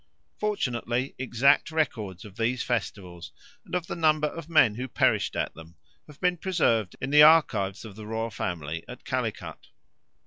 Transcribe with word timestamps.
Fortunately, 0.39 1.13
exact 1.19 1.69
records 1.69 2.25
of 2.25 2.35
these 2.35 2.63
festivals 2.63 3.31
and 3.63 3.75
of 3.75 3.85
the 3.85 3.95
number 3.95 4.27
of 4.27 4.49
men 4.49 4.73
who 4.73 4.87
perished 4.87 5.35
at 5.35 5.53
them 5.53 5.75
have 6.07 6.19
been 6.19 6.37
preserved 6.37 6.95
in 6.99 7.11
the 7.11 7.21
archives 7.21 7.85
of 7.85 7.95
the 7.95 8.07
royal 8.07 8.31
family 8.31 8.83
at 8.87 9.05
Calicut. 9.05 9.67